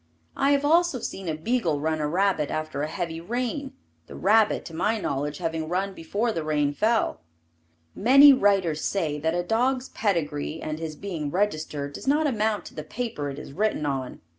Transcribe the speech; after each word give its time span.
I 0.35 0.49
have 0.53 0.65
also 0.65 0.97
seen 0.97 1.29
a 1.29 1.35
beagle 1.37 1.79
run 1.79 2.01
a 2.01 2.07
rabbit 2.07 2.49
after 2.49 2.81
a 2.81 2.87
heavy 2.87 3.21
rain, 3.21 3.73
the 4.07 4.15
rabbit, 4.15 4.65
to 4.65 4.73
my 4.73 4.97
knowledge, 4.99 5.37
having 5.37 5.69
run 5.69 5.93
before 5.93 6.31
the 6.31 6.43
rain 6.43 6.73
fell. 6.73 7.21
Many 7.93 8.33
writers 8.33 8.83
say 8.83 9.19
that 9.19 9.35
a 9.35 9.43
dog's 9.43 9.89
pedigree 9.89 10.59
and 10.59 10.79
his 10.79 10.95
being 10.95 11.29
registered, 11.29 11.93
does 11.93 12.07
not 12.07 12.25
amount 12.25 12.65
to 12.65 12.73
the 12.73 12.83
paper 12.83 13.29
it 13.29 13.37
is 13.37 13.53
written 13.53 13.85
on. 13.85 14.21